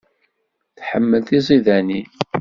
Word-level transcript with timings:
Tḥemmel 0.77 1.21
tiẓidanin. 1.27 2.09